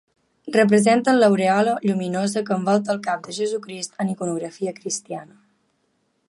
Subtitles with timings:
[0.53, 5.41] Representen l'aurèola lluminosa que envolta el cap de Jesucrist en iconografia Cristiana.